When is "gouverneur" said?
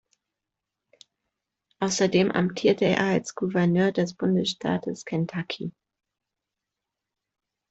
3.35-3.91